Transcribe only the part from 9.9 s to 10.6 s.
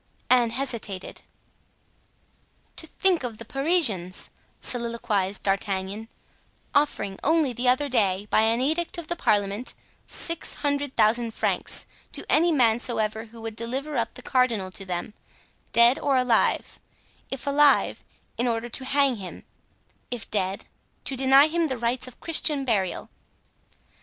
six